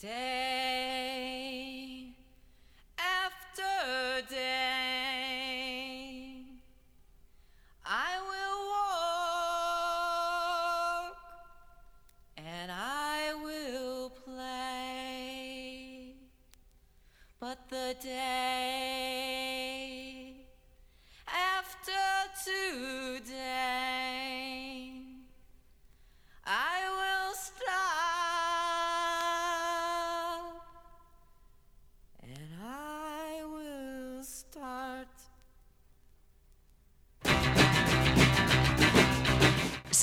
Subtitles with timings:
[0.00, 0.57] Day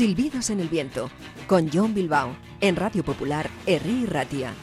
[0.06, 1.10] Silbidos en el viento,
[1.48, 4.54] con John Bilbao, en Radio Popular, Herri Ratia.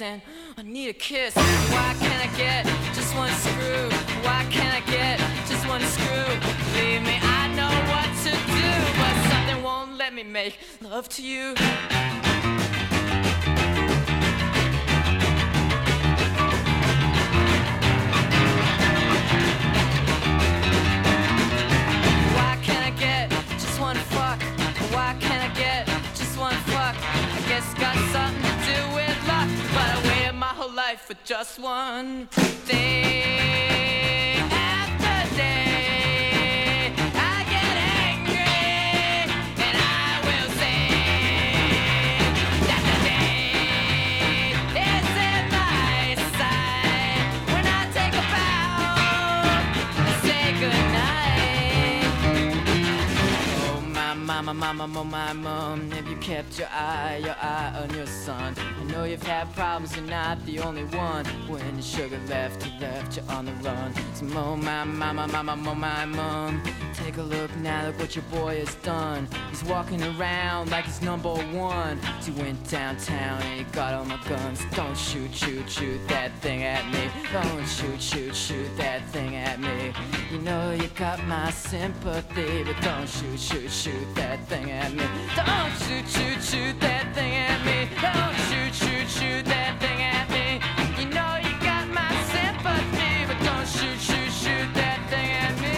[0.00, 0.20] And
[0.58, 1.34] I need a kiss.
[1.36, 3.88] Why can't I get just one screw?
[4.24, 6.24] Why can't I get just one screw?
[6.74, 11.22] Believe me, I know what to do, but something won't let me make love to
[11.22, 11.54] you.
[31.24, 32.26] Just one
[32.66, 33.14] thing.
[34.52, 35.73] After day,
[54.42, 58.54] mama, mama, oh my mom, have you kept your eye, your eye on your son?
[58.58, 61.24] I know you've had problems, you're not the only one.
[61.46, 63.94] When the sugar left, you left you on the run.
[64.14, 66.62] So oh my mama, mama, oh my mom,
[66.94, 69.28] take a look now, look what your boy has done.
[69.50, 72.00] He's walking around like he's number one.
[72.20, 74.60] So he went downtown and he got all my guns.
[74.72, 77.08] Don't shoot, shoot, shoot that thing at me.
[77.32, 79.92] Don't shoot, shoot, shoot that thing at me.
[80.32, 85.04] You know you got my sympathy, but don't shoot, shoot, shoot that thing at me.
[85.36, 87.88] Don't shoot, shoot, shoot that thing at me.
[88.00, 90.60] Don't shoot, shoot, shoot that thing at me.
[90.98, 95.76] You know you got my sympathy, but don't shoot, shoot, shoot that thing at me.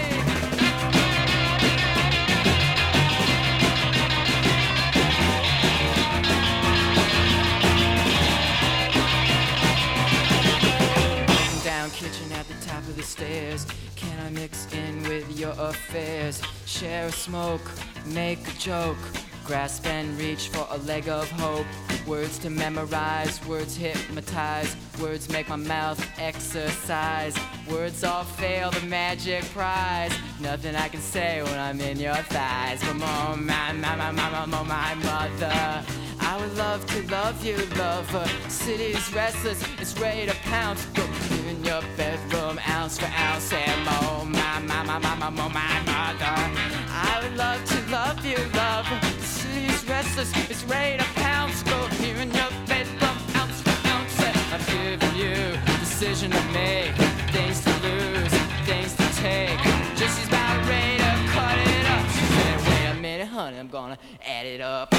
[11.65, 13.67] down kitchen at the top of the stairs.
[13.97, 16.43] Can I mix in with your affairs?
[16.65, 17.71] Share a smoke,
[18.07, 18.99] make a joke.
[19.45, 21.67] Grasp and reach for a leg of hope.
[22.07, 24.75] Words to memorize, words hypnotize.
[25.01, 27.37] Words make my mouth exercise.
[27.71, 30.13] Words all fail the magic prize.
[30.41, 32.81] Nothing I can say when I'm in your thighs.
[32.81, 35.85] But oh my, my, my, my, my, my mother.
[36.19, 38.27] I would love to love you, lover.
[38.49, 40.85] City's restless, it's ready to pounce.
[40.87, 41.05] Go
[41.49, 45.83] in your bedroom, ounce for ounce, and oh my, my, my, my, my, my, my
[45.87, 46.76] mother.
[48.17, 49.01] Love you, lover.
[49.21, 51.63] City's restless, it's ready to pounce.
[51.63, 54.21] Go here in your bedroom, ounce for ounce,
[54.53, 55.35] I've given you
[55.81, 56.95] decision to make,
[57.33, 58.33] things to lose,
[58.65, 59.59] things to take.
[59.97, 62.07] Just about ready to cut it up.
[62.11, 64.96] She said, wait a minute, honey, I'm gonna add it up.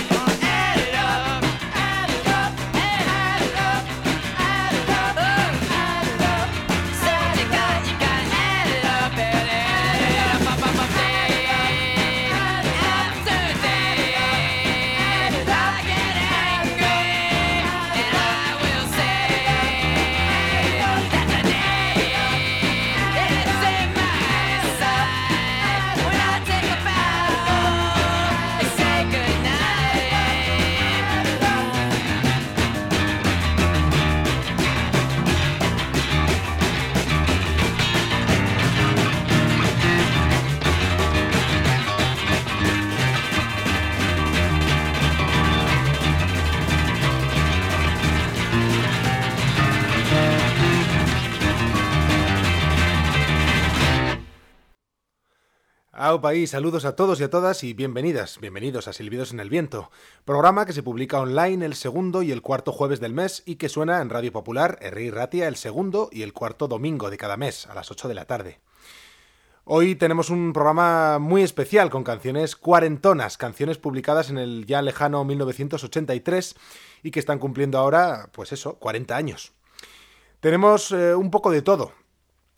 [56.22, 59.92] País, saludos a todos y a todas y bienvenidas, bienvenidos a Silbidos en el Viento,
[60.26, 63.70] programa que se publica online el segundo y el cuarto jueves del mes y que
[63.70, 67.68] suena en Radio Popular, Herri Ratia, el segundo y el cuarto domingo de cada mes,
[67.68, 68.60] a las 8 de la tarde.
[69.66, 75.24] Hoy tenemos un programa muy especial con canciones cuarentonas, canciones publicadas en el ya lejano
[75.26, 76.56] 1983
[77.04, 79.54] y que están cumpliendo ahora, pues eso, 40 años.
[80.40, 81.92] Tenemos eh, un poco de todo.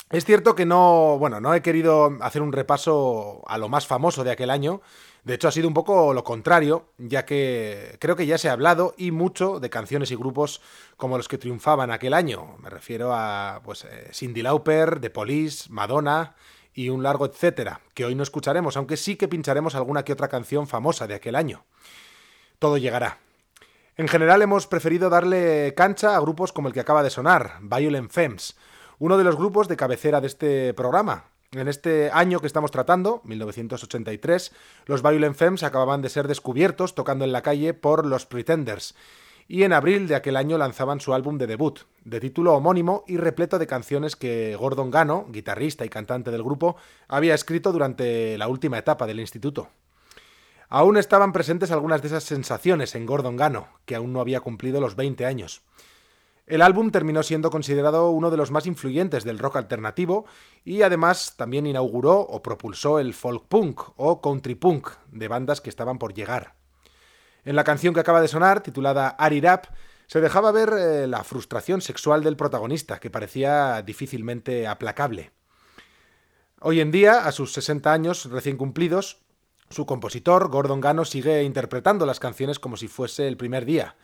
[0.10, 4.24] Es cierto que no, bueno, no he querido hacer un repaso a lo más famoso
[4.24, 4.82] de aquel año.
[5.24, 8.54] De hecho, ha sido un poco lo contrario, ya que creo que ya se ha
[8.54, 10.62] hablado y mucho de canciones y grupos
[10.98, 12.58] como los que triunfaban aquel año.
[12.58, 16.36] Me refiero a pues eh, Cindy Lauper, The Police, Madonna
[16.74, 20.28] y un largo etcétera, que hoy no escucharemos, aunque sí que pincharemos alguna que otra
[20.28, 21.66] canción famosa de aquel año.
[22.58, 23.20] Todo llegará.
[23.96, 28.10] En general hemos preferido darle cancha a grupos como el que acaba de sonar, Violent
[28.10, 28.56] Femmes,
[29.00, 31.26] uno de los grupos de cabecera de este programa.
[31.52, 34.52] En este año que estamos tratando, 1983,
[34.86, 38.94] los Violent Femmes acababan de ser descubiertos tocando en la calle por los Pretenders,
[39.48, 43.18] y en abril de aquel año lanzaban su álbum de debut, de título homónimo y
[43.18, 46.76] repleto de canciones que Gordon Gano, guitarrista y cantante del grupo,
[47.08, 49.70] había escrito durante la última etapa del instituto.
[50.68, 54.80] Aún estaban presentes algunas de esas sensaciones en Gordon Gano, que aún no había cumplido
[54.80, 55.64] los 20 años.
[56.50, 60.26] El álbum terminó siendo considerado uno de los más influyentes del rock alternativo
[60.66, 65.70] y además también inauguró o propulsó el folk punk o country punk de bandas que
[65.70, 66.56] estaban por llegar.
[67.46, 69.68] En la canción que acaba de sonar, titulada Arirap,
[70.08, 75.32] se dejaba ver eh, la frustración sexual del protagonista, que parecía difícilmente aplacable.
[76.62, 79.20] Hoy en día, a sus 60 años recién cumplidos,
[79.70, 83.96] su compositor, Gordon Gano, sigue interpretando las canciones como si fuese el primer día,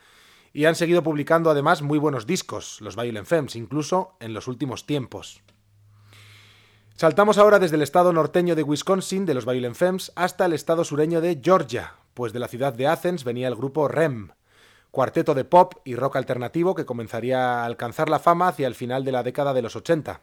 [0.55, 4.85] y han seguido publicando además muy buenos discos, los Violent Femmes, incluso en los últimos
[4.85, 5.41] tiempos.
[6.95, 10.85] Saltamos ahora desde el estado norteño de Wisconsin, de los Violent Femmes, hasta el estado
[10.85, 14.29] sureño de Georgia, pues de la ciudad de Athens venía el grupo REM,
[14.91, 19.03] cuarteto de pop y rock alternativo que comenzaría a alcanzar la fama hacia el final
[19.03, 20.21] de la década de los 80.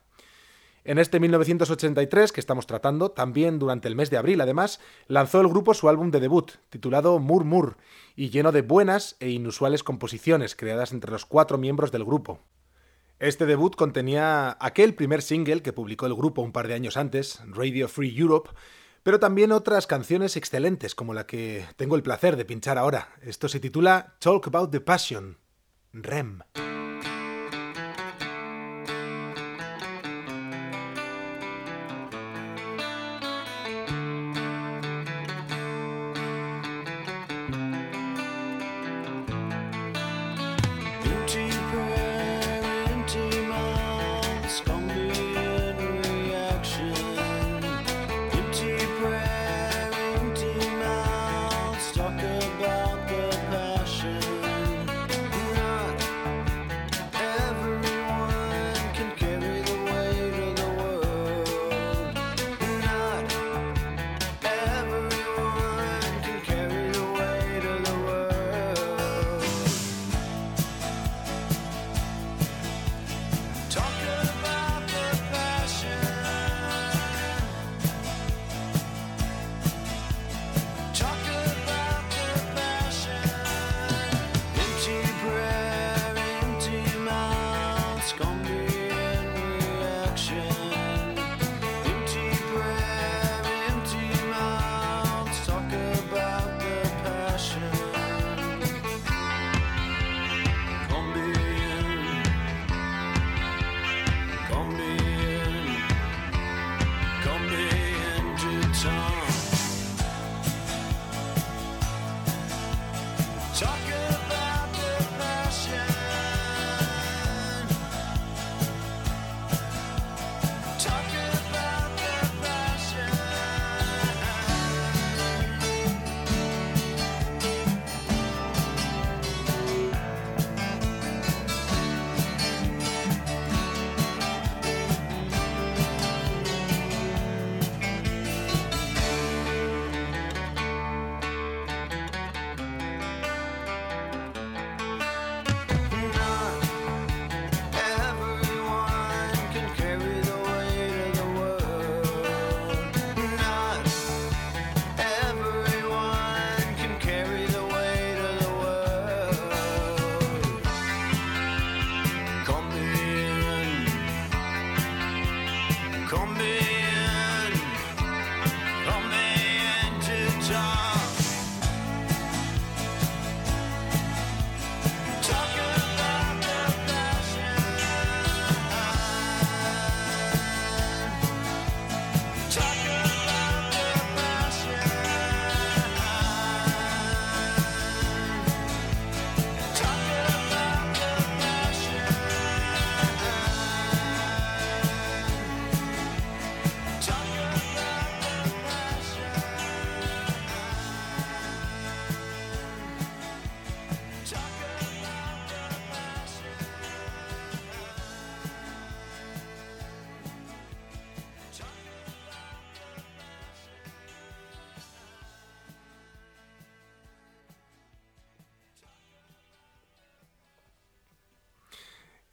[0.85, 5.47] En este 1983 que estamos tratando, también durante el mes de abril además, lanzó el
[5.47, 7.77] grupo su álbum de debut, titulado Murmur,
[8.17, 12.41] y lleno de buenas e inusuales composiciones creadas entre los cuatro miembros del grupo.
[13.21, 17.41] Este debut contenía aquel primer single que publicó el grupo un par de años antes,
[17.47, 18.51] Radio Free Europe,
[19.05, 23.15] pero también otras canciones excelentes como la que tengo el placer de pinchar ahora.
[23.23, 25.39] Esto se titula Talk About the Passion,
[25.93, 26.41] REM.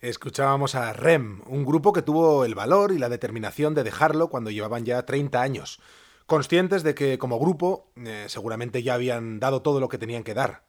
[0.10, 4.50] Escuchábamos a REM, un grupo que tuvo el valor y la determinación de dejarlo cuando
[4.50, 5.80] llevaban ya 30 años,
[6.26, 10.34] conscientes de que como grupo eh, seguramente ya habían dado todo lo que tenían que
[10.34, 10.64] dar,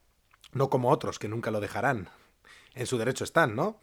[0.52, 2.10] no como otros que nunca lo dejarán.
[2.74, 3.80] En su derecho están, ¿no?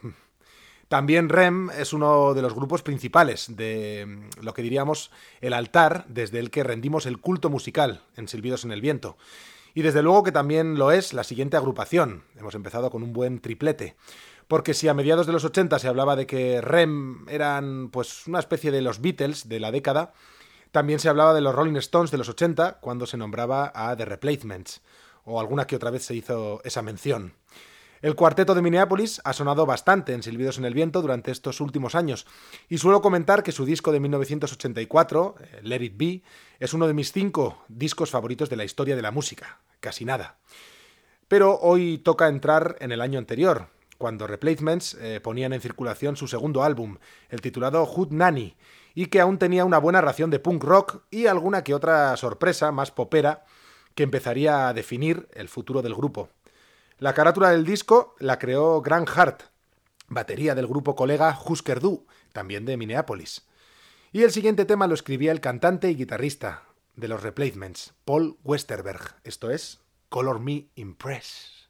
[0.90, 5.10] También REM es uno de los grupos principales de mm, lo que diríamos
[5.42, 9.18] el altar desde el que rendimos el culto musical en Silbidos en el Viento.
[9.74, 12.24] Y desde luego que también lo es la siguiente agrupación.
[12.36, 13.96] Hemos empezado con un buen triplete
[14.48, 18.39] porque si a mediados de los 80 se hablaba de que REM eran pues una
[18.39, 20.13] especie de los Beatles de la década,
[20.72, 24.06] también se hablaba de los Rolling Stones de los 80 cuando se nombraba a The
[24.06, 24.82] Replacements,
[25.25, 27.34] o alguna que otra vez se hizo esa mención.
[28.01, 31.96] El cuarteto de Minneapolis ha sonado bastante en Silbidos en el Viento durante estos últimos
[31.96, 32.27] años,
[32.70, 36.22] y suelo comentar que su disco de 1984, eh, Let It Be,
[36.60, 40.38] es uno de mis cinco discos favoritos de la historia de la música, casi nada.
[41.27, 46.27] Pero hoy toca entrar en el año anterior, cuando Replacements eh, ponían en circulación su
[46.27, 46.98] segundo álbum,
[47.30, 48.56] el titulado Hood Nanny,
[48.96, 52.72] y que aún tenía una buena ración de punk rock y alguna que otra sorpresa
[52.72, 53.46] más popera
[53.96, 56.30] que empezaría a definir el futuro del grupo.
[57.00, 59.44] La carátula del disco la creó Grant Hart,
[60.08, 63.46] batería del grupo colega Husker Du, también de Minneapolis.
[64.12, 66.63] Y el siguiente tema lo escribía el cantante y guitarrista
[66.96, 71.70] de los Replacements, Paul Westerberg, esto es Color Me Impress.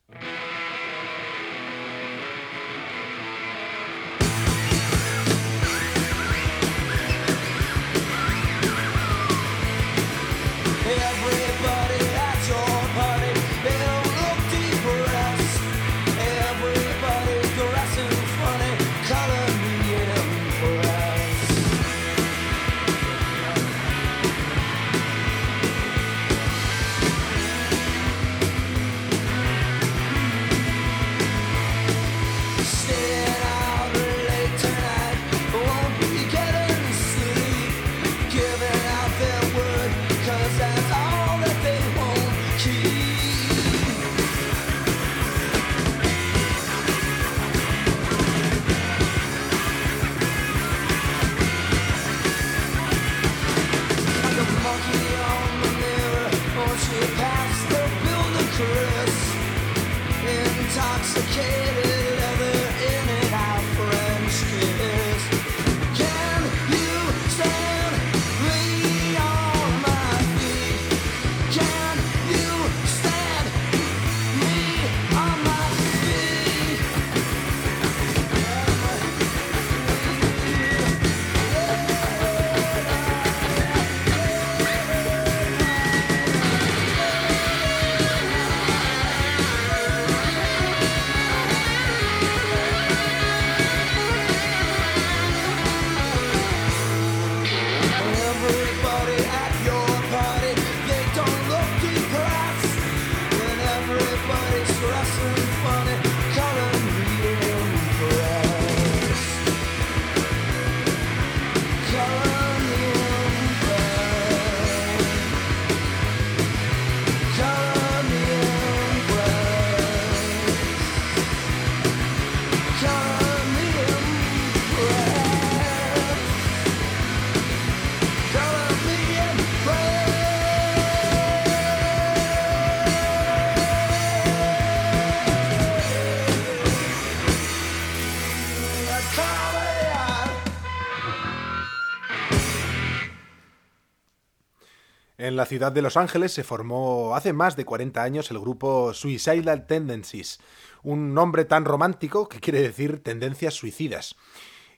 [145.38, 149.67] La ciudad de Los Ángeles se formó hace más de 40 años el grupo Suicidal
[149.67, 150.39] Tendencies,
[150.84, 154.15] un nombre tan romántico que quiere decir tendencias suicidas.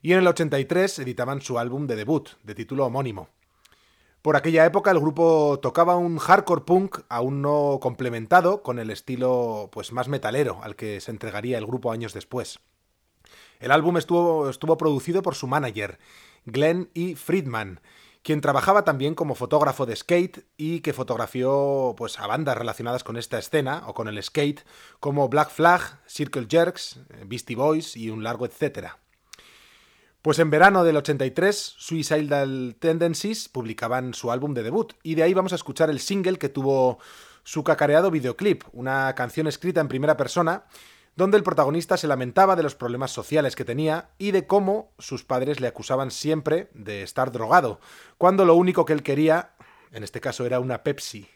[0.01, 3.30] Y en el 83 editaban su álbum de debut, de título homónimo.
[4.22, 9.70] Por aquella época el grupo tocaba un hardcore punk aún no complementado con el estilo
[9.72, 12.60] pues más metalero al que se entregaría el grupo años después.
[13.62, 16.00] El álbum estuvo, estuvo producido por su manager,
[16.46, 17.16] Glenn E.
[17.16, 17.80] Friedman,
[18.23, 23.17] quien trabajaba también como fotógrafo de skate y que fotografió pues, a bandas relacionadas con
[23.17, 24.65] esta escena o con el skate,
[24.99, 28.99] como Black Flag, Circle Jerks, Beastie Boys y un largo etcétera.
[30.21, 35.33] Pues en verano del 83, Suicidal Tendencies publicaban su álbum de debut, y de ahí
[35.33, 36.99] vamos a escuchar el single que tuvo
[37.43, 40.65] su cacareado videoclip, una canción escrita en primera persona
[41.19, 45.25] donde el protagonista se lamentaba de los problemas sociales que tenía y de cómo sus
[45.25, 47.81] padres le acusaban siempre de estar drogado,
[48.17, 49.51] cuando lo único que él quería,
[49.91, 51.27] en este caso era una Pepsi.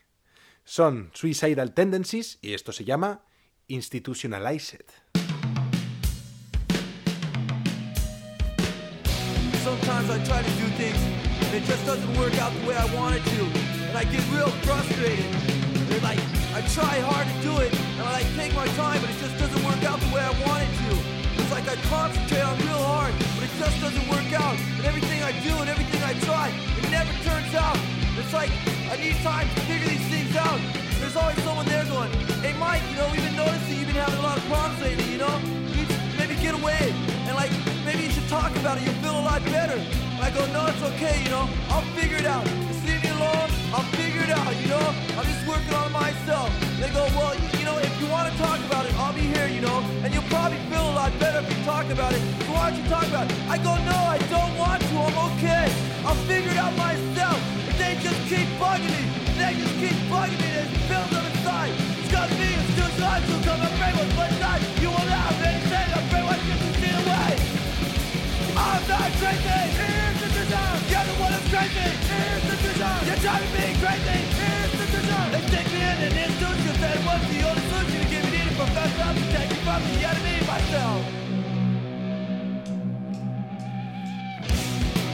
[0.63, 3.23] Son Suicidal Tendencies y esto se llama
[3.67, 4.85] Institutionalized.
[16.53, 19.17] And I try hard to do it and I like take my time, but it
[19.17, 20.89] just doesn't work out the way I want it to.
[21.41, 24.53] It's like I concentrate on real hard, but it just doesn't work out.
[24.77, 27.73] And everything I do and everything I try, it never turns out.
[28.21, 28.53] It's like
[28.85, 30.61] I need time to figure these things out.
[31.01, 32.13] There's always someone there going,
[32.45, 35.09] hey Mike, you know, we've been noticing you've been having a lot of problems lately,
[35.09, 35.33] you know?
[35.73, 35.89] You
[36.21, 36.93] maybe get away
[37.25, 37.49] and like
[37.81, 39.81] maybe you should talk about it, you'll feel a lot better.
[40.21, 42.45] I go, no, it's okay, you know, I'll figure it out.
[43.23, 44.83] Alone, I'll figure it out, you know?
[45.15, 46.51] I'm just working on myself.
[46.79, 49.47] They go, well, you, know, if you want to talk about it, I'll be here,
[49.47, 52.19] you know, and you'll probably feel a lot better if you talk about it.
[52.43, 53.37] So why don't you talk about it?
[53.47, 55.71] I go, no, I don't want to, I'm okay.
[56.03, 57.39] I'll figure it out myself.
[57.65, 59.03] But they just keep bugging me.
[59.39, 60.49] They just keep bugging me.
[60.51, 61.73] There's bills on the side.
[62.03, 64.61] It's got me, it's too hard to come and pray with one side.
[64.83, 67.31] You will not have anything, I'm afraid what you can see away.
[68.59, 69.59] I'm not crazy.
[69.79, 70.79] Here's the design.
[70.91, 71.87] You're the one that's crazy.
[72.11, 72.32] Here's
[72.73, 73.05] design.
[73.05, 74.19] You're driving me crazy.
[74.33, 75.29] Here's the design.
[75.31, 78.55] They stick me in an institution that was the only solution to give me the
[78.57, 81.01] professor to take me from the enemy myself.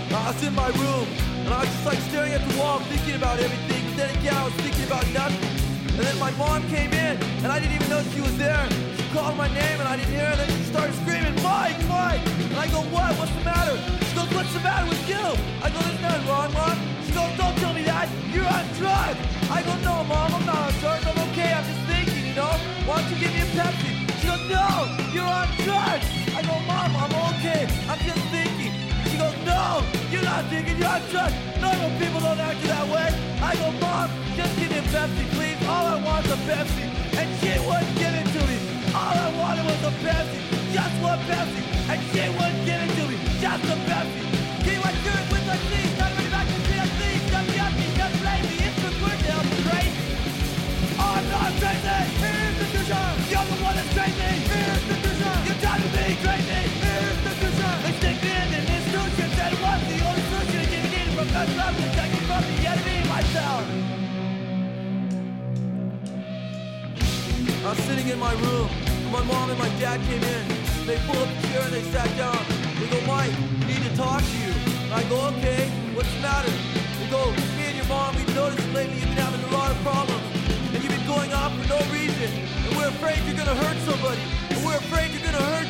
[0.10, 1.08] I was in my room
[1.46, 3.84] and I was just like staring at the wall thinking about everything.
[3.90, 5.50] But then again, I was thinking about nothing.
[5.98, 8.64] And then my mom came in and I didn't even know she was there.
[8.96, 10.32] She called my name and I didn't hear her.
[10.32, 12.24] And then she started screaming, Mike, Mike.
[12.24, 13.12] And I go, what?
[13.20, 13.76] What's the matter?
[14.06, 15.26] She goes, what's the matter with you?
[15.62, 16.99] I go, there's nothing wrong, mom.
[17.10, 18.08] Goes, don't tell me that.
[18.30, 19.18] You're on drugs.
[19.50, 21.06] I go, no, mom, I'm not on drugs.
[21.10, 21.52] I'm okay.
[21.58, 22.54] I'm just thinking, you know.
[22.86, 23.92] Why don't you give me a Pepsi?
[24.22, 24.66] She goes, no,
[25.10, 26.06] you're on drugs.
[26.38, 27.66] I go, mom, I'm okay.
[27.90, 28.74] I'm just thinking.
[29.10, 29.82] She goes, no,
[30.14, 31.34] you're not thinking, you're on drugs.
[31.58, 33.10] Normal people don't act that way.
[33.42, 35.60] I go, mom, just give me a Pepsi, please.
[35.66, 36.86] All I want is a Pepsi.
[37.18, 38.58] And she wouldn't give it to me.
[38.94, 40.40] All I wanted was a Pepsi.
[40.78, 41.62] Just one Pepsi.
[41.90, 43.18] And she wouldn't give it to me.
[43.42, 44.22] Just a Pepsi.
[44.62, 45.99] He was good with the seeds.
[52.70, 52.96] Vision.
[53.28, 54.16] You're the one that's crazy.
[54.16, 54.96] Here's the.
[55.44, 56.62] You're driving me crazy.
[56.80, 57.76] Here's the vision.
[57.84, 61.44] They stick me in an institution that was the only solution give me from the
[61.60, 63.64] love take me from the enemy myself.
[67.60, 68.70] I was sitting in my room.
[68.88, 70.44] and My mom and my dad came in.
[70.88, 72.40] They pulled up a chair and they sat down.
[72.80, 73.36] They go, Mike,
[73.68, 74.56] we need to talk to you.
[74.88, 76.54] And I go, okay, what's the matter?
[76.96, 77.28] They go,
[77.60, 80.39] me and your mom, we've noticed lately you've been having a lot of problems.
[81.10, 82.30] Going off for no reason.
[82.68, 84.22] And we're afraid you're gonna hurt somebody.
[84.52, 85.69] And we're afraid you're gonna hurt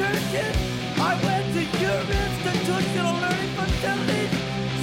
[0.00, 4.30] I went to your institutional learning facilities.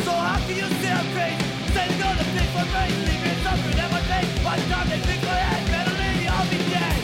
[0.03, 1.39] So how can you say I'm crazy?
[1.71, 4.27] Say to go to pick brain, leave me suffering at my face.
[4.43, 5.95] By the time they pick my head, better
[6.27, 6.99] I'll be dead.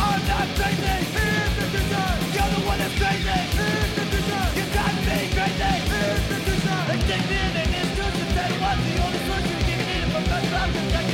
[0.00, 0.96] I'm not crazy.
[1.60, 2.18] The design.
[2.32, 3.36] You're the one that's crazy.
[3.52, 4.50] Here's the design.
[4.56, 4.66] You
[5.04, 5.72] me crazy.
[5.92, 6.84] Here's the design.
[6.88, 10.40] They take me in and institution it was the only solution me in from the
[10.56, 11.13] love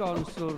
[0.00, 0.56] also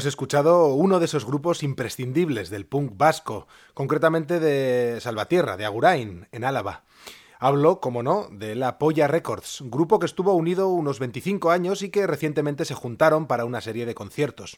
[0.00, 6.26] Hemos escuchado uno de esos grupos imprescindibles del punk vasco, concretamente de Salvatierra, de Agurain,
[6.32, 6.84] en Álava.
[7.38, 11.90] Hablo, como no, de la Polla Records, grupo que estuvo unido unos 25 años y
[11.90, 14.56] que recientemente se juntaron para una serie de conciertos.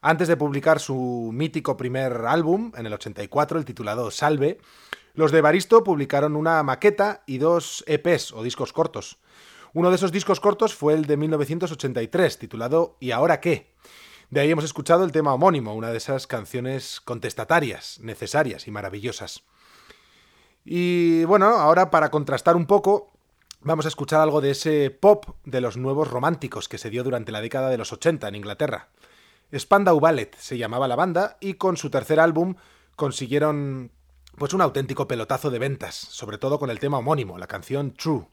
[0.00, 4.60] Antes de publicar su mítico primer álbum, en el 84, el titulado Salve,
[5.14, 9.18] los de Baristo publicaron una maqueta y dos EPs o discos cortos.
[9.72, 13.74] Uno de esos discos cortos fue el de 1983, titulado ¿Y ahora qué?
[14.34, 19.44] De ahí hemos escuchado el tema homónimo, una de esas canciones contestatarias, necesarias y maravillosas.
[20.64, 23.12] Y bueno, ahora para contrastar un poco,
[23.60, 27.30] vamos a escuchar algo de ese pop de los nuevos románticos que se dio durante
[27.30, 28.88] la década de los 80 en Inglaterra.
[29.56, 32.56] Spandau Ballet se llamaba la banda y con su tercer álbum
[32.96, 33.92] consiguieron
[34.36, 38.26] pues un auténtico pelotazo de ventas, sobre todo con el tema homónimo, la canción True,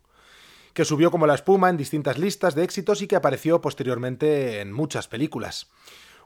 [0.73, 4.71] que subió como la espuma en distintas listas de éxitos y que apareció posteriormente en
[4.71, 5.69] muchas películas.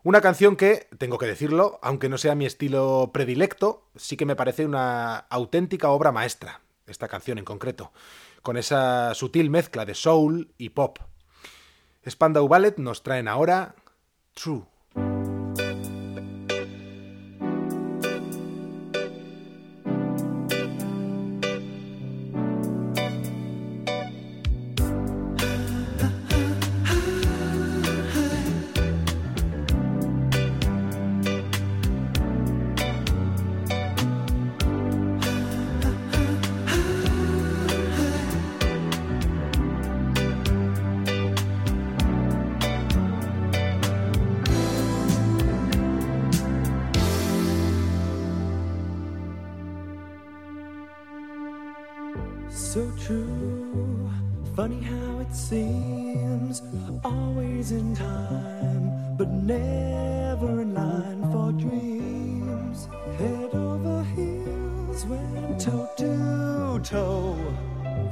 [0.03, 4.35] Una canción que, tengo que decirlo, aunque no sea mi estilo predilecto, sí que me
[4.35, 7.91] parece una auténtica obra maestra, esta canción en concreto,
[8.43, 10.99] con esa sutil mezcla de soul y pop.
[12.07, 13.75] Spandau Ballet nos traen ahora
[14.35, 14.74] True.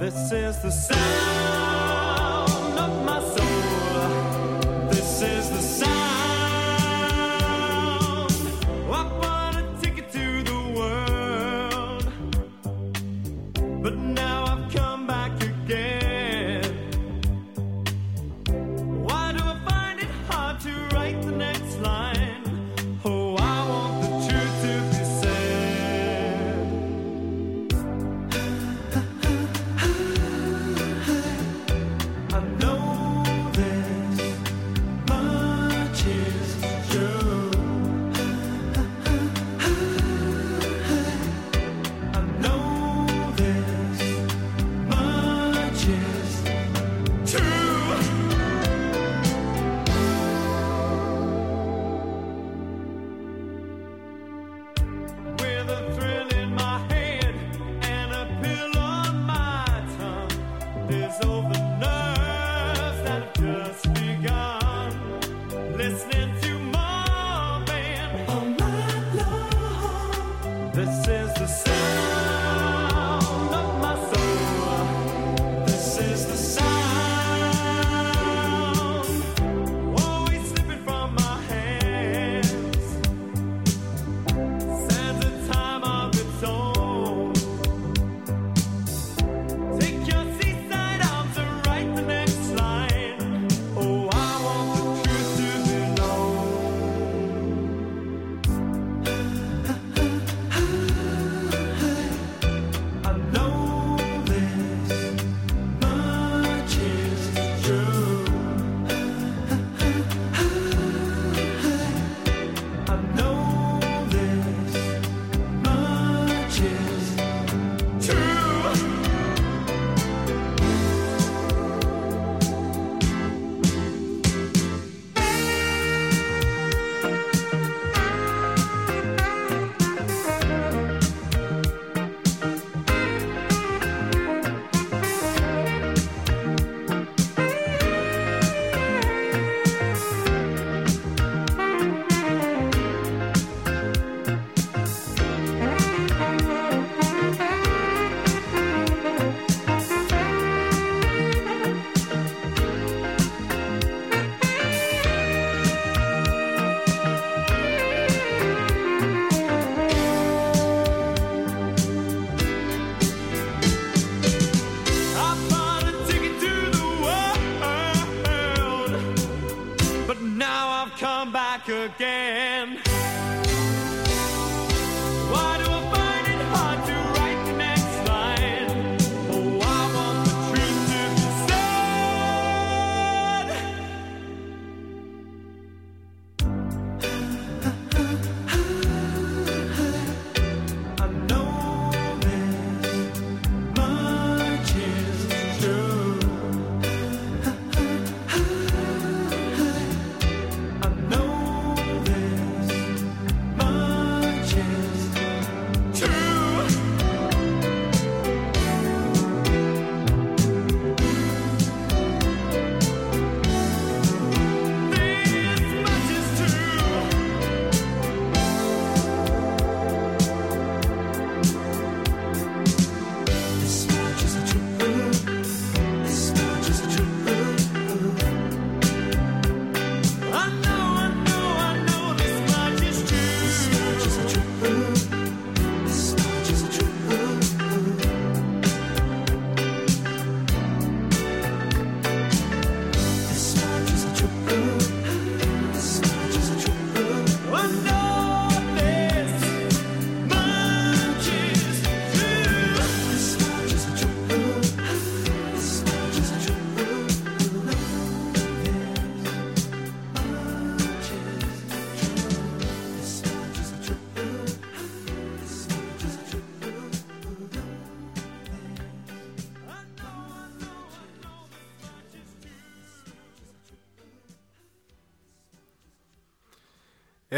[0.04, 1.73] This is the sound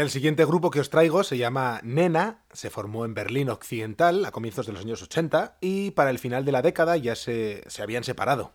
[0.06, 4.30] El siguiente grupo que os traigo se llama Nena, se formó en Berlín Occidental a
[4.30, 7.82] comienzos de los años 80 y para el final de la década ya se, se
[7.82, 8.52] habían separado.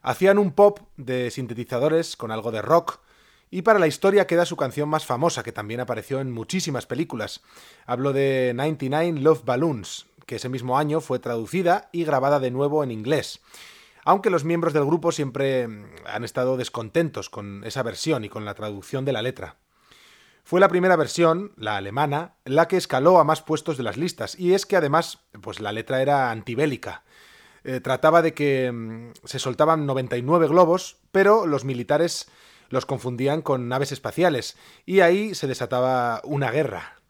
[0.00, 3.00] Hacían un pop de sintetizadores con algo de rock
[3.50, 7.42] y para la historia queda su canción más famosa que también apareció en muchísimas películas.
[7.84, 12.82] Hablo de 99 Love Balloons, que ese mismo año fue traducida y grabada de nuevo
[12.82, 13.42] en inglés
[14.04, 18.46] aunque los miembros del grupo siempre mm, han estado descontentos con esa versión y con
[18.46, 19.58] la traducción de la letra.
[20.48, 24.34] Fue la primera versión, la alemana, la que escaló a más puestos de las listas,
[24.40, 27.04] y es que además, pues la letra era antibélica.
[27.64, 32.30] Eh, trataba de que mm, se soltaban 99 globos, pero los militares
[32.70, 34.56] los confundían con naves espaciales,
[34.86, 37.02] y ahí se desataba una guerra.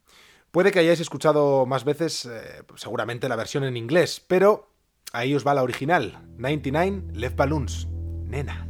[0.51, 4.73] Puede que hayáis escuchado más veces, eh, seguramente la versión en inglés, pero
[5.13, 7.87] ahí os va la original, 99 Left Balloons,
[8.27, 8.67] nena.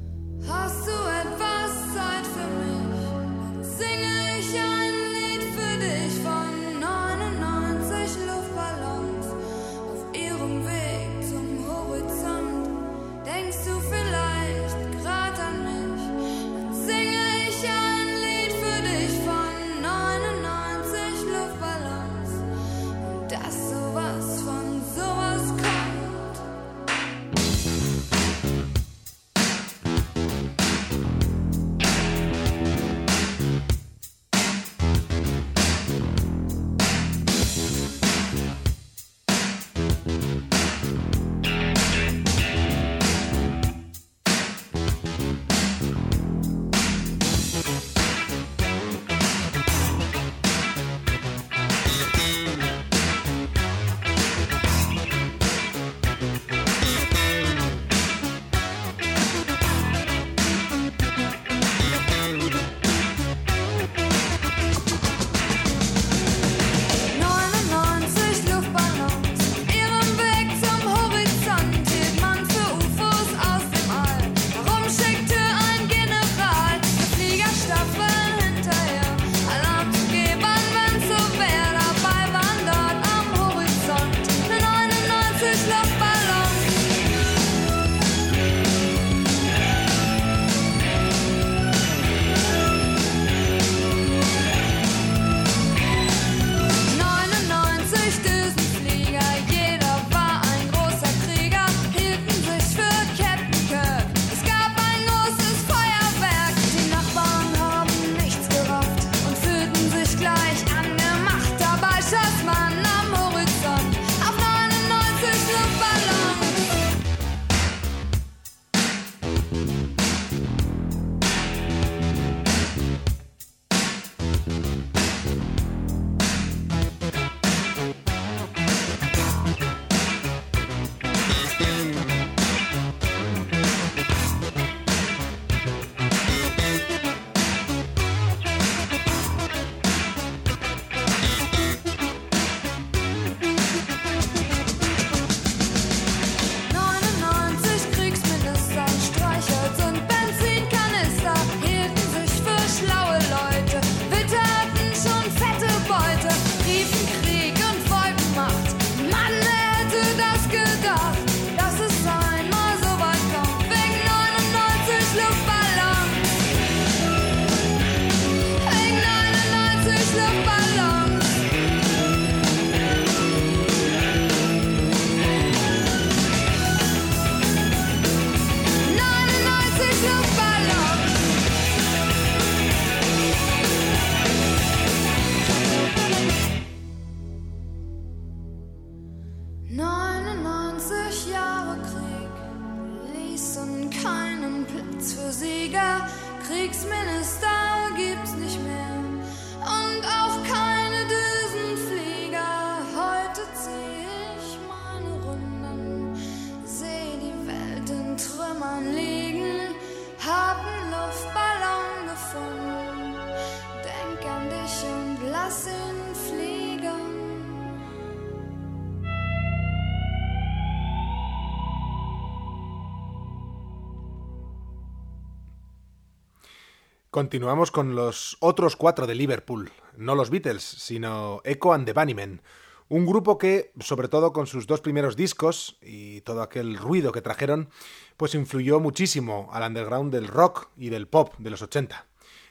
[227.11, 232.43] Continuamos con los otros cuatro de Liverpool, no los Beatles, sino Echo and the Bunnymen,
[232.91, 237.23] un grupo que, sobre todo con sus dos primeros discos y todo aquel ruido que
[237.23, 237.71] trajeron,
[238.19, 242.07] pues influyó muchísimo al underground del rock y del pop de los 80.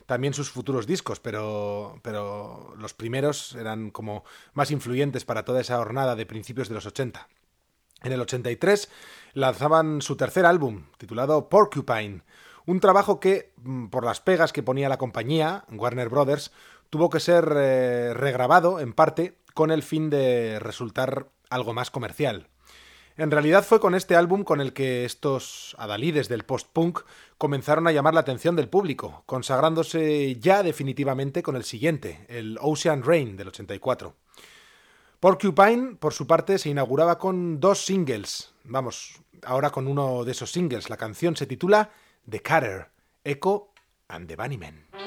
[0.08, 5.78] también sus futuros discos, pero, pero los primeros eran como más influyentes para toda esa
[5.78, 7.28] jornada de principios de los 80.
[8.04, 8.90] En el 83
[9.34, 12.24] lanzaban su tercer álbum, titulado Porcupine,
[12.68, 16.52] un trabajo que, mm, por las pegas que ponía la compañía, Warner Brothers,
[16.92, 22.50] tuvo que ser eh, regrabado en parte con el fin de resultar algo más comercial.
[23.16, 27.00] En realidad fue con este álbum con el que estos adalides del post-punk
[27.40, 33.02] comenzaron a llamar la atención del público, consagrándose ya definitivamente con el siguiente, el Ocean
[33.02, 34.14] Rain del 84.
[35.20, 38.54] Porcupine, por su parte, se inauguraba con dos singles.
[38.66, 40.92] Vamos, ahora con uno de esos singles.
[40.92, 41.90] La canción se titula
[42.30, 42.90] The Cutter,
[43.24, 43.68] Echo
[44.10, 45.07] and the Bunnymen.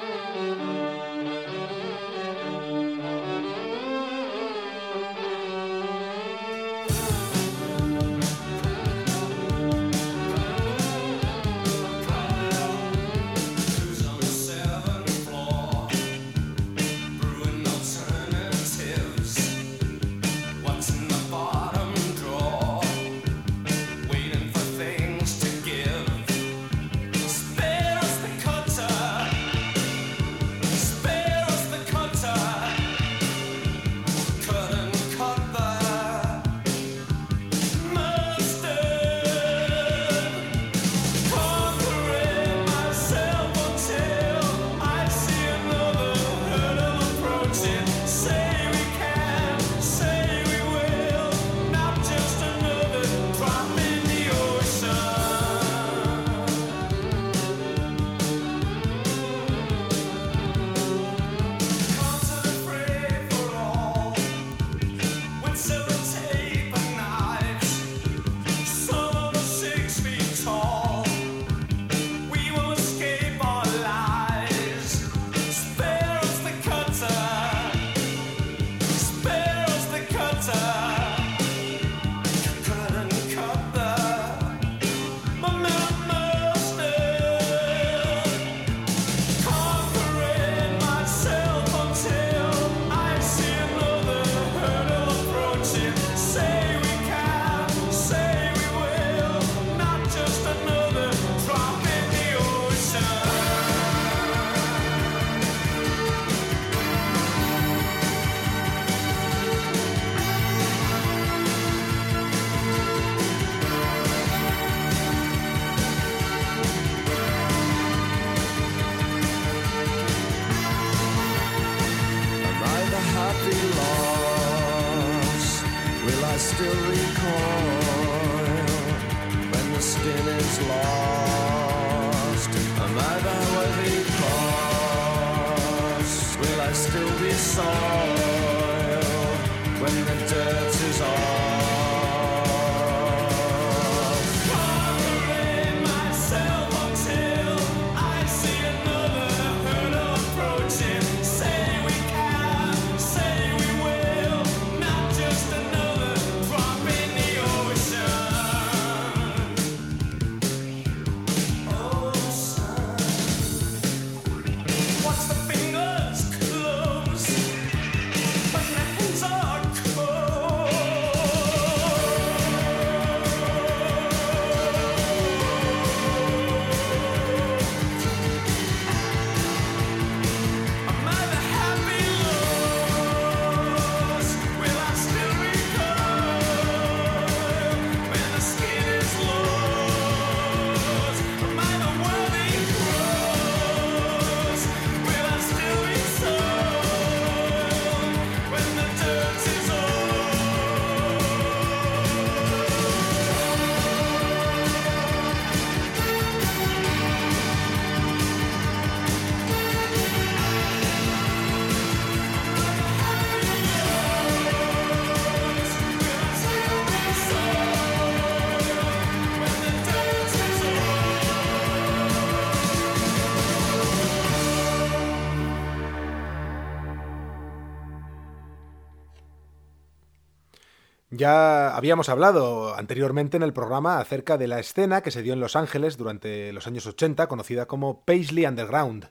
[231.20, 235.40] Ya habíamos hablado anteriormente en el programa acerca de la escena que se dio en
[235.40, 239.10] Los Ángeles durante los años 80, conocida como Paisley Underground.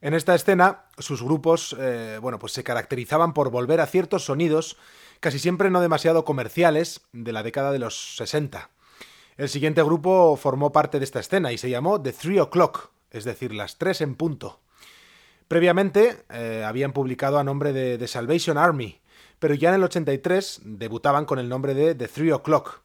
[0.00, 4.78] En esta escena, sus grupos eh, bueno, pues se caracterizaban por volver a ciertos sonidos,
[5.20, 8.70] casi siempre no demasiado comerciales, de la década de los 60.
[9.36, 13.24] El siguiente grupo formó parte de esta escena y se llamó The Three O'Clock, es
[13.24, 14.60] decir, las 3 en punto.
[15.46, 19.02] Previamente eh, habían publicado a nombre de The Salvation Army,
[19.44, 22.80] pero ya en el 83 debutaban con el nombre de The Three O'Clock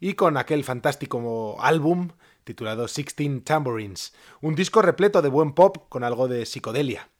[0.00, 2.08] y con aquel fantástico álbum
[2.42, 7.10] titulado Sixteen Tambourines, un disco repleto de buen pop con algo de psicodelia.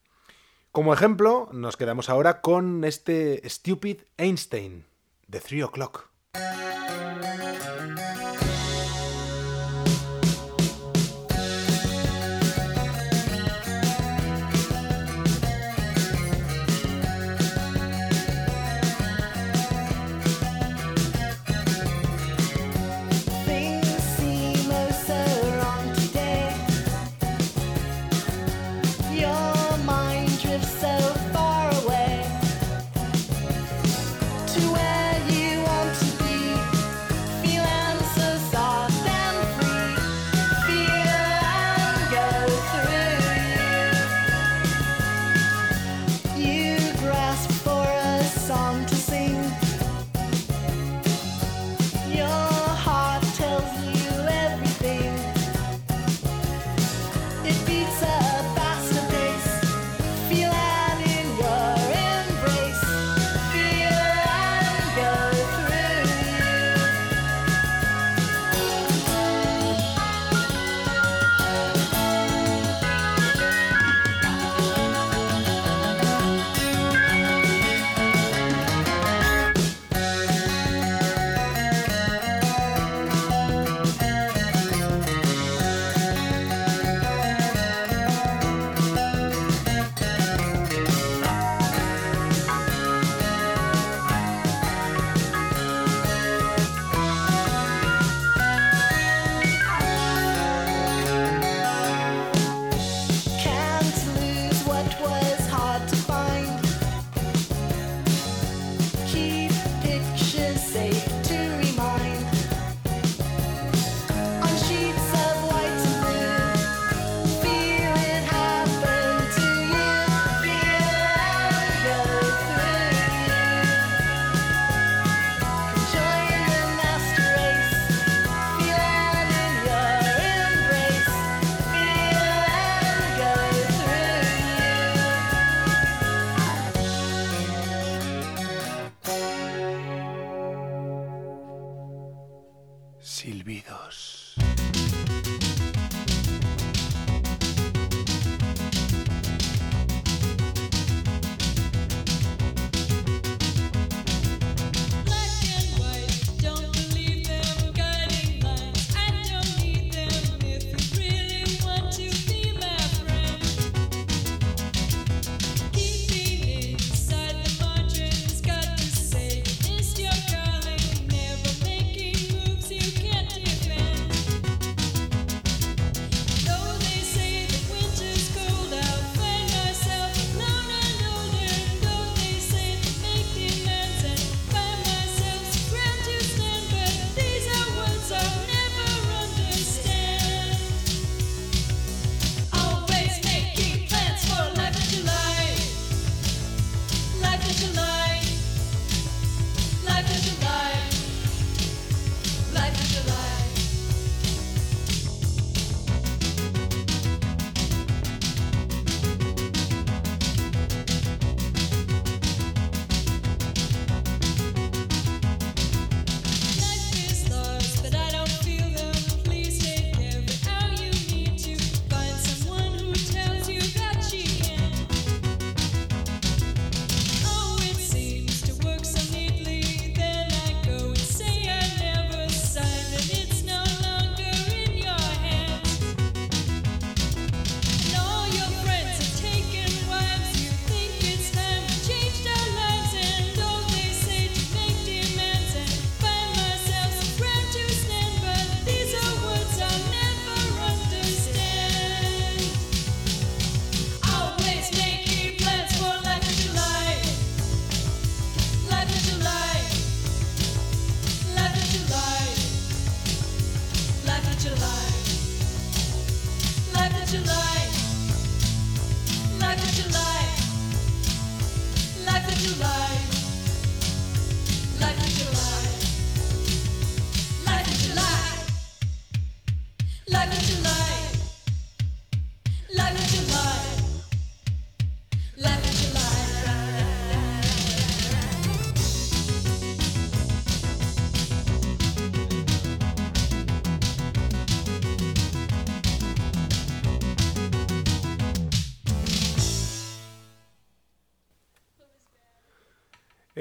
[0.72, 4.86] Como ejemplo, nos quedamos ahora con este Stupid Einstein,
[5.28, 6.10] de Three o'clock.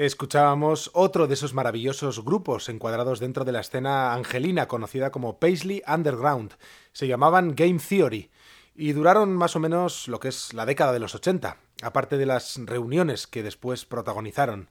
[0.00, 5.82] Escuchábamos otro de esos maravillosos grupos encuadrados dentro de la escena angelina conocida como Paisley
[5.86, 6.54] Underground.
[6.94, 8.30] Se llamaban Game Theory
[8.74, 12.24] y duraron más o menos lo que es la década de los 80, aparte de
[12.24, 14.70] las reuniones que después protagonizaron.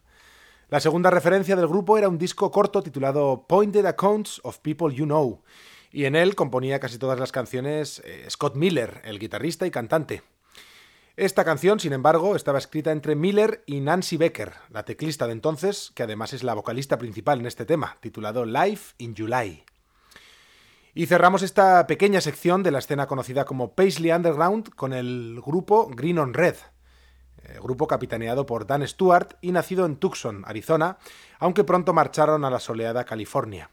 [0.67, 5.05] La segunda referencia del grupo era un disco corto titulado Pointed Accounts of People You
[5.05, 5.43] Know,
[5.91, 10.23] y en él componía casi todas las canciones eh, Scott Miller, el guitarrista y cantante.
[11.19, 15.91] Esta canción, sin embargo, estaba escrita entre Miller y Nancy Becker, la teclista de entonces,
[15.93, 19.65] que además es la vocalista principal en este tema, titulado Life in July.
[20.93, 25.89] Y cerramos esta pequeña sección de la escena conocida como Paisley Underground con el grupo
[25.93, 26.55] Green on Red,
[27.43, 30.99] eh, grupo capitaneado por Dan Stewart y nacido en Tucson, Arizona,
[31.37, 33.71] aunque pronto marcharon a la soleada California.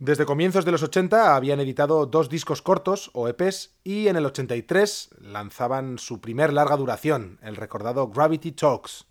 [0.00, 4.26] Desde comienzos de los 80 habían editado dos discos cortos o EPs y en el
[4.26, 9.06] 83 lanzaban su primer larga duración, el recordado Gravity Talks.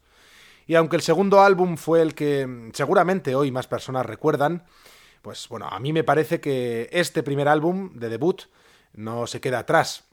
[0.65, 4.63] Y aunque el segundo álbum fue el que seguramente hoy más personas recuerdan,
[5.21, 8.43] pues bueno, a mí me parece que este primer álbum de debut
[8.93, 10.05] no se queda atrás.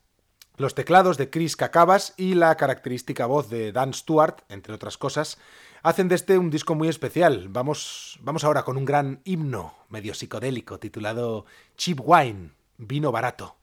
[0.56, 5.38] Los teclados de Chris Cacavas y la característica voz de Dan Stewart, entre otras cosas,
[5.84, 7.48] hacen de este un disco muy especial.
[7.50, 11.44] Vamos, vamos ahora con un gran himno medio psicodélico titulado
[11.76, 13.56] Cheap Wine, vino barato.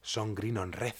[0.00, 0.94] Son Green on Red.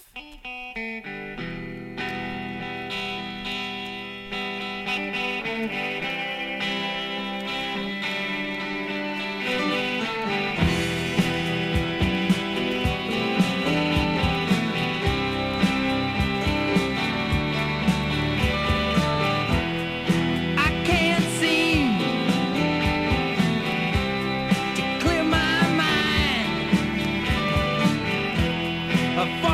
[29.24, 29.53] Of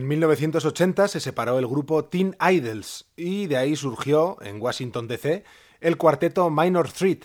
[0.00, 5.44] En 1980 se separó el grupo Teen Idols y de ahí surgió, en Washington DC,
[5.82, 7.24] el cuarteto Minor Threat,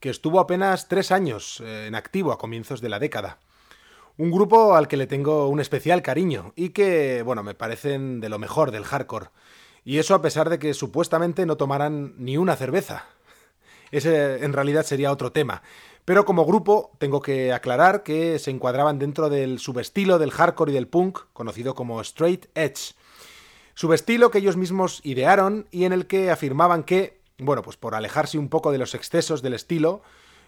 [0.00, 3.40] que estuvo apenas tres años eh, en activo a comienzos de la década.
[4.16, 8.30] Un grupo al que le tengo un especial cariño y que, bueno, me parecen de
[8.30, 9.28] lo mejor del hardcore.
[9.84, 13.04] Y eso a pesar de que supuestamente no tomaran ni una cerveza.
[13.90, 15.62] Ese en realidad sería otro tema.
[16.04, 20.74] Pero como grupo tengo que aclarar que se encuadraban dentro del subestilo del hardcore y
[20.74, 22.94] del punk, conocido como straight edge.
[23.74, 28.38] Subestilo que ellos mismos idearon y en el que afirmaban que, bueno, pues por alejarse
[28.38, 30.02] un poco de los excesos del estilo,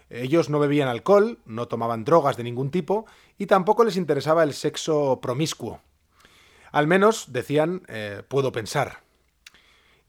[0.09, 3.05] ellos no bebían alcohol, no tomaban drogas de ningún tipo
[3.37, 5.81] y tampoco les interesaba el sexo promiscuo.
[6.71, 9.06] Al menos, decían, eh, puedo pensar.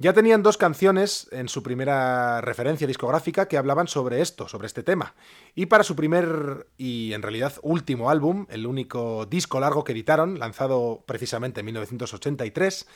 [0.01, 4.85] Ya tenían dos canciones en su primera referencia discográfica que hablaban sobre esto, sobre este
[4.85, 5.15] tema.
[5.57, 10.39] Y para su primer y en realidad último álbum, el único disco largo que editaron,
[10.39, 12.87] lanzado precisamente en 1983,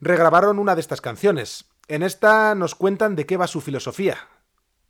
[0.00, 1.66] regrabaron una de estas canciones.
[1.86, 4.18] En esta nos cuentan de qué va su filosofía.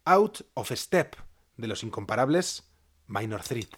[0.07, 1.17] Out of Step,
[1.59, 2.73] de los incomparables
[3.07, 3.69] Minor Threat.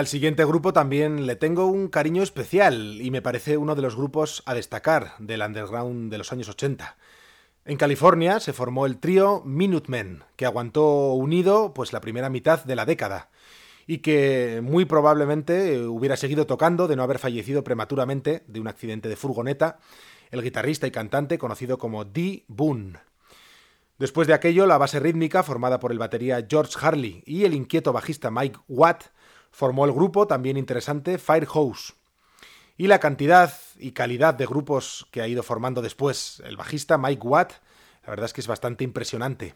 [0.00, 3.96] Al siguiente grupo también le tengo un cariño especial y me parece uno de los
[3.96, 6.96] grupos a destacar del underground de los años 80.
[7.66, 12.76] En California se formó el trío Minutemen, que aguantó unido pues la primera mitad de
[12.76, 13.28] la década
[13.86, 19.10] y que muy probablemente hubiera seguido tocando de no haber fallecido prematuramente de un accidente
[19.10, 19.80] de furgoneta
[20.30, 23.00] el guitarrista y cantante conocido como Dee Boone.
[23.98, 27.92] Después de aquello, la base rítmica formada por el batería George Harley y el inquieto
[27.92, 29.02] bajista Mike Watt
[29.50, 31.94] formó el grupo también interesante Firehouse.
[32.76, 37.26] Y la cantidad y calidad de grupos que ha ido formando después el bajista Mike
[37.26, 37.52] Watt,
[38.04, 39.54] la verdad es que es bastante impresionante.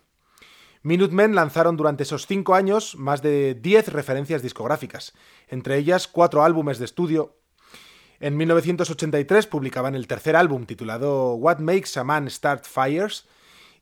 [0.82, 5.14] Minutemen lanzaron durante esos cinco años más de 10 referencias discográficas,
[5.48, 7.38] entre ellas cuatro álbumes de estudio.
[8.20, 13.26] En 1983 publicaban el tercer álbum titulado What Makes a Man Start Fires,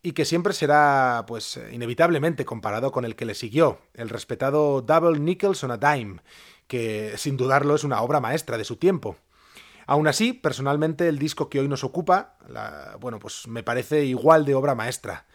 [0.02, 5.20] y que siempre será, pues, inevitablemente comparado con el que le siguió, el respetado Double
[5.20, 6.20] Nickels on a Dime,
[6.66, 9.16] que sin dudarlo es una obra maestra de su tiempo.
[9.86, 14.44] Aún así, personalmente el disco que hoy nos ocupa, la- bueno, pues me parece igual
[14.44, 15.26] de obra maestra.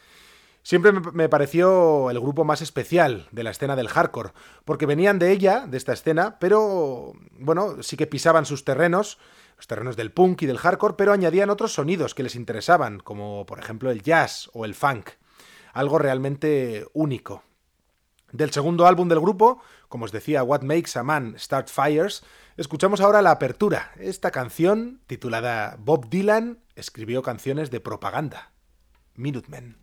[0.63, 4.31] Siempre me- pareció el grupo más especial de la escena del hardcore,
[4.65, 9.17] porque venían de ella, de esta escena, pero bueno, sí que pisaban sus terrenos,
[9.57, 13.45] los terrenos del punk y del hardcore, pero añadían otros sonidos que les interesaban, como
[13.45, 15.09] por ejemplo el jazz o el funk,
[15.73, 17.43] algo realmente único.
[18.31, 22.23] Del segundo álbum del grupo, como os decía, What Makes a Man Start Fires,
[22.57, 23.91] escuchamos ahora la apertura.
[23.97, 28.51] Esta canción, titulada Bob Dylan, escribió canciones de propaganda.
[29.15, 29.77] Minutemen.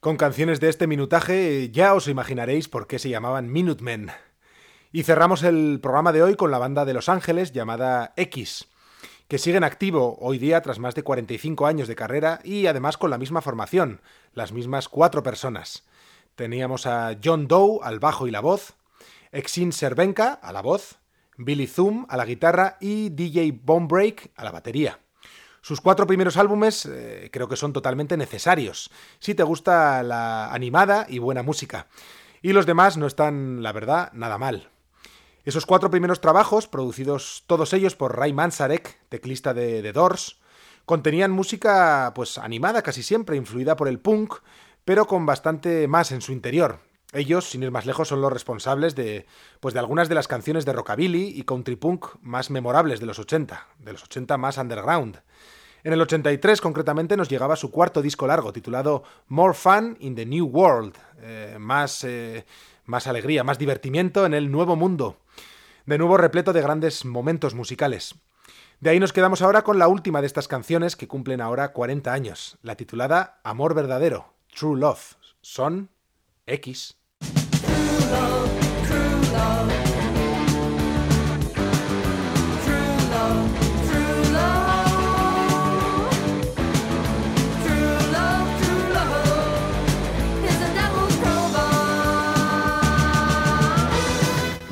[0.00, 4.12] Con canciones de este minutaje ya os imaginaréis por qué se llamaban Minutemen.
[4.92, 8.68] Y cerramos el programa de hoy con la banda de Los Ángeles llamada X,
[9.26, 12.96] que sigue en activo hoy día tras más de 45 años de carrera y además
[12.96, 14.00] con la misma formación,
[14.34, 15.84] las mismas cuatro personas.
[16.36, 18.74] Teníamos a John Doe al bajo y la voz,
[19.32, 21.00] Exin Cervenka a la voz,
[21.36, 25.00] Billy Zoom a la guitarra y DJ Bombreak a la batería.
[25.68, 31.04] Sus cuatro primeros álbumes eh, creo que son totalmente necesarios, si te gusta la animada
[31.10, 31.88] y buena música.
[32.40, 34.70] Y los demás no están, la verdad, nada mal.
[35.44, 40.38] Esos cuatro primeros trabajos, producidos todos ellos por Ray Manzarek, teclista de The Doors,
[40.86, 44.36] contenían música pues animada casi siempre, influida por el punk,
[44.86, 46.80] pero con bastante más en su interior.
[47.12, 49.26] Ellos, sin ir más lejos, son los responsables de
[49.60, 53.18] pues de algunas de las canciones de rockabilly y country punk más memorables de los
[53.18, 55.20] 80, de los 80 más underground.
[55.84, 60.26] En el 83 concretamente nos llegaba su cuarto disco largo titulado More Fun in the
[60.26, 62.44] New World, eh, más, eh,
[62.84, 65.18] más alegría, más divertimiento en el nuevo mundo,
[65.86, 68.16] de nuevo repleto de grandes momentos musicales.
[68.80, 72.12] De ahí nos quedamos ahora con la última de estas canciones que cumplen ahora 40
[72.12, 75.90] años, la titulada Amor Verdadero, True Love, son
[76.46, 76.96] X.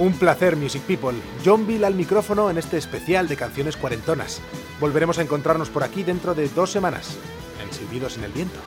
[0.06, 1.18] Un placer, Music People.
[1.44, 4.40] John Bill al micrófono en este especial de canciones cuarentonas.
[4.78, 7.18] Volveremos a encontrarnos por aquí dentro de dos semanas,
[7.60, 8.60] en en el Viento.